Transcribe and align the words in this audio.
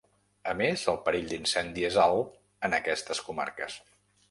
A 0.53 0.53
més, 0.61 0.85
el 0.93 0.97
perill 1.09 1.27
d’incendi 1.33 1.85
és 1.91 1.99
alt 2.05 2.33
en 2.69 2.77
aquestes 2.81 3.25
comarques. 3.31 3.81